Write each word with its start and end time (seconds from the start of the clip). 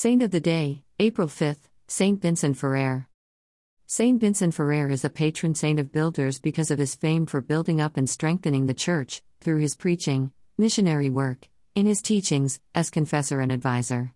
Saint 0.00 0.22
of 0.22 0.30
the 0.30 0.38
Day, 0.38 0.84
April 1.00 1.26
5th, 1.26 1.66
Saint 1.88 2.22
Vincent 2.22 2.56
Ferrer. 2.56 3.08
Saint 3.88 4.20
Vincent 4.20 4.54
Ferrer 4.54 4.88
is 4.90 5.04
a 5.04 5.10
patron 5.10 5.56
saint 5.56 5.80
of 5.80 5.90
builders 5.90 6.38
because 6.38 6.70
of 6.70 6.78
his 6.78 6.94
fame 6.94 7.26
for 7.26 7.40
building 7.40 7.80
up 7.80 7.96
and 7.96 8.08
strengthening 8.08 8.66
the 8.66 8.74
church, 8.74 9.22
through 9.40 9.58
his 9.58 9.74
preaching, 9.74 10.30
missionary 10.56 11.10
work, 11.10 11.48
in 11.74 11.84
his 11.86 12.00
teachings, 12.00 12.60
as 12.76 12.90
confessor 12.90 13.40
and 13.40 13.50
advisor. 13.50 14.14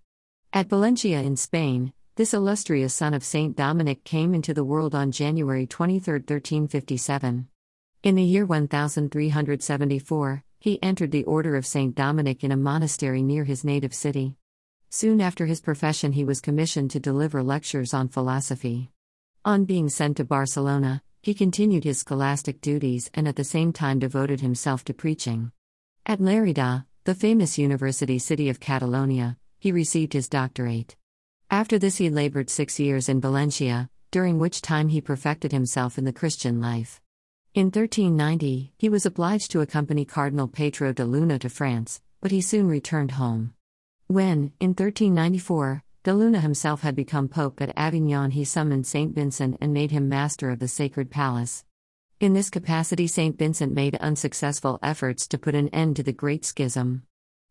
At 0.53 0.69
Valencia 0.69 1.21
in 1.21 1.37
Spain, 1.37 1.93
this 2.15 2.33
illustrious 2.33 2.95
son 2.95 3.13
of 3.13 3.25
Saint 3.25 3.57
Dominic 3.57 4.05
came 4.05 4.35
into 4.35 4.55
the 4.55 4.63
world 4.63 4.95
on 4.95 5.11
January 5.11 5.67
23, 5.67 6.21
1357. 6.21 7.49
In 8.05 8.15
the 8.15 8.23
year 8.23 8.47
1374, 8.47 10.45
he 10.61 10.81
entered 10.81 11.11
the 11.11 11.25
Order 11.25 11.57
of 11.57 11.67
Saint 11.67 11.97
Dominic 11.97 12.45
in 12.45 12.53
a 12.53 12.57
monastery 12.57 13.25
near 13.25 13.43
his 13.43 13.65
native 13.65 13.93
city. 13.93 14.37
Soon 14.95 15.23
after 15.23 15.47
his 15.47 15.63
profession, 15.63 16.13
he 16.13 16.23
was 16.23 16.43
commissioned 16.43 16.91
to 16.91 17.01
deliver 17.01 17.43
lectures 17.43 17.95
on 17.95 18.09
philosophy. 18.09 18.91
On 19.43 19.65
being 19.65 19.89
sent 19.89 20.19
to 20.19 20.25
Barcelona, 20.25 21.03
he 21.23 21.33
continued 21.33 21.83
his 21.83 22.01
scholastic 22.01 22.61
duties 22.61 23.11
and 23.15 23.27
at 23.27 23.37
the 23.37 23.43
same 23.43 23.73
time 23.73 23.99
devoted 23.99 24.43
himself 24.43 24.85
to 24.85 24.93
preaching. 24.93 25.51
At 26.05 26.21
Lerida, 26.21 26.85
the 27.05 27.15
famous 27.15 27.57
university 27.57 28.19
city 28.19 28.51
of 28.51 28.61
Catalonia, 28.61 29.39
he 29.59 29.73
received 29.73 30.13
his 30.13 30.29
doctorate. 30.29 30.95
After 31.51 31.79
this, 31.79 31.97
he 31.97 32.11
labored 32.11 32.51
six 32.51 32.79
years 32.79 33.09
in 33.09 33.19
Valencia, 33.19 33.89
during 34.11 34.39
which 34.39 34.61
time 34.61 34.89
he 34.89 35.01
perfected 35.01 35.53
himself 35.53 35.97
in 35.97 36.05
the 36.05 36.13
Christian 36.13 36.61
life. 36.61 37.01
In 37.55 37.69
1390, 37.69 38.75
he 38.77 38.91
was 38.91 39.07
obliged 39.07 39.53
to 39.53 39.63
accompany 39.63 40.05
Cardinal 40.05 40.49
Pedro 40.49 40.93
de 40.93 41.07
Luna 41.07 41.39
to 41.39 41.49
France, 41.49 42.03
but 42.21 42.31
he 42.31 42.43
soon 42.43 42.69
returned 42.69 43.13
home. 43.13 43.55
When, 44.13 44.53
in 44.61 44.75
1394, 44.75 45.83
de 46.03 46.13
Luna 46.13 46.41
himself 46.41 46.83
had 46.83 46.95
become 46.95 47.29
pope 47.29 47.63
at 47.63 47.73
Avignon, 47.79 48.33
he 48.33 48.45
summoned 48.45 48.87
St. 48.87 49.15
Vincent 49.15 49.57
and 49.59 49.73
made 49.73 49.91
him 49.91 50.07
master 50.07 50.51
of 50.51 50.59
the 50.59 50.69
sacred 50.69 51.11
palace. 51.11 51.65
In 52.21 52.35
this 52.35 52.51
capacity, 52.51 53.07
St. 53.07 53.39
Vincent 53.39 53.73
made 53.73 53.95
unsuccessful 53.95 54.79
efforts 54.83 55.27
to 55.29 55.39
put 55.39 55.55
an 55.55 55.69
end 55.69 55.97
to 55.97 56.03
the 56.03 56.13
Great 56.13 56.45
Schism. 56.45 57.05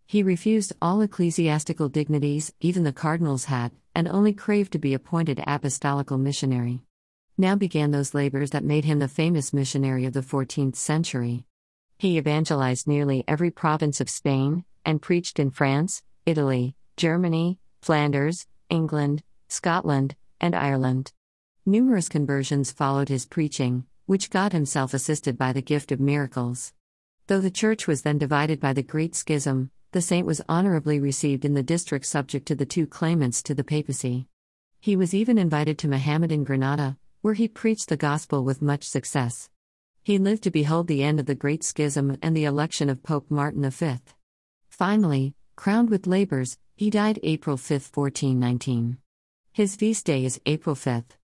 He 0.06 0.22
refused 0.22 0.73
all 0.80 1.02
ecclesiastical 1.02 1.89
dignities, 1.89 2.54
even 2.59 2.84
the 2.84 2.94
cardinal's 2.94 3.45
hat, 3.45 3.72
and 3.95 4.08
only 4.08 4.32
craved 4.32 4.73
to 4.73 4.78
be 4.78 4.94
appointed 4.94 5.42
apostolical 5.48 6.20
missionary. 6.20 6.84
Now 7.39 7.56
began 7.56 7.89
those 7.89 8.14
labors 8.14 8.52
that 8.52 8.64
made 8.64 8.86
him 8.86 9.00
the 9.00 9.08
famous 9.08 9.52
missionary 9.52 10.06
of 10.06 10.14
the 10.14 10.22
14th 10.22 10.76
century. 10.76 11.44
He 11.98 12.20
evangelized 12.20 12.88
nearly 12.88 13.23
every 13.28 13.50
province 13.50 14.00
of 14.00 14.12
Spain, 14.12 14.64
and 14.86 15.02
preached 15.02 15.39
in 15.39 15.50
France, 15.50 16.04
Italy, 16.25 16.75
Germany, 16.97 17.59
Flanders, 17.81 18.45
England, 18.69 19.23
Scotland, 19.47 20.16
and 20.39 20.55
Ireland. 20.55 21.14
Numerous 21.66 22.09
conversions 22.09 22.72
followed 22.72 23.09
his 23.09 23.25
preaching, 23.25 23.86
which 24.05 24.30
God 24.30 24.53
Himself 24.53 24.94
assisted 24.94 25.38
by 25.38 25.53
the 25.53 25.61
gift 25.61 25.92
of 25.92 25.99
miracles. 25.99 26.73
Though 27.27 27.42
the 27.42 27.52
Church 27.52 27.88
was 27.88 28.02
then 28.02 28.17
divided 28.17 28.59
by 28.59 28.73
the 28.73 28.83
Great 28.83 29.16
Schism, 29.16 29.72
the 29.92 30.02
saint 30.02 30.27
was 30.27 30.42
honorably 30.47 30.99
received 30.99 31.44
in 31.44 31.53
the 31.53 31.64
district 31.64 32.05
subject 32.05 32.45
to 32.47 32.55
the 32.55 32.66
two 32.66 32.88
claimants 32.88 33.42
to 33.44 33.53
the 33.53 33.64
papacy. 33.64 34.27
He 34.80 34.95
was 34.95 35.14
even 35.14 35.38
invited 35.38 35.77
to 35.80 35.88
Mohammedan 35.88 36.44
Granada, 36.44 36.97
where 37.22 37.33
he 37.33 37.47
preached 37.47 37.89
the 37.89 37.97
gospel 37.97 38.44
with 38.44 38.61
much 38.61 38.83
success. 38.83 39.49
He 40.03 40.17
lived 40.17 40.44
to 40.44 40.52
behold 40.52 40.88
the 40.88 41.03
end 41.03 41.19
of 41.19 41.25
the 41.25 41.36
Great 41.36 41.64
Schism 41.64 42.17
and 42.22 42.36
the 42.36 42.45
election 42.45 42.89
of 42.89 43.03
Pope 43.03 43.30
Martin 43.30 43.69
V. 43.69 43.97
Finally, 44.69 45.36
Crowned 45.56 45.90
with 45.90 46.08
labors, 46.08 46.58
he 46.76 46.90
died 46.90 47.20
April 47.24 47.58
5, 47.58 47.92
1419. 47.94 48.98
His 49.52 49.76
feast 49.76 50.06
day 50.06 50.26
is 50.26 50.40
April 50.46 50.76
5th. 50.76 51.18